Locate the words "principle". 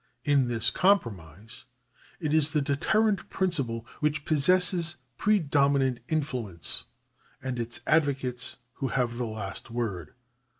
3.29-3.85